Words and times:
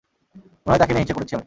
মনে 0.63 0.71
হয় 0.71 0.79
তাকে 0.79 0.91
নিয়ে 0.93 1.03
হিংসে 1.03 1.15
করছি 1.17 1.33
আমি! 1.33 1.39